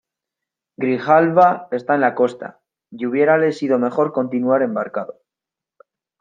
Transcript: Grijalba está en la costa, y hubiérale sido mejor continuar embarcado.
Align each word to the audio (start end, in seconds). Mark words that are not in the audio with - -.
Grijalba 0.77 1.67
está 1.69 1.93
en 1.93 2.01
la 2.01 2.15
costa, 2.15 2.59
y 2.89 3.05
hubiérale 3.05 3.51
sido 3.51 3.77
mejor 3.77 4.13
continuar 4.13 4.63
embarcado. 4.63 5.21